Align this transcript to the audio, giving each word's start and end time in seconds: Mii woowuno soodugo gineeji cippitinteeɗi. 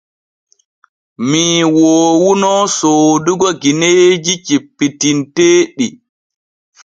Mii 1.29 1.61
woowuno 1.75 2.53
soodugo 2.77 3.47
gineeji 3.61 4.33
cippitinteeɗi. 4.45 5.87